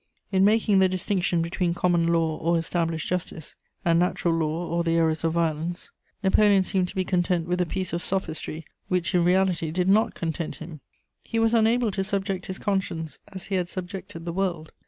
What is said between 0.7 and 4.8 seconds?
the distinction between "common law or established justice, and natural law